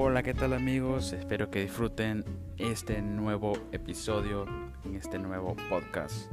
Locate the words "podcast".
5.68-6.30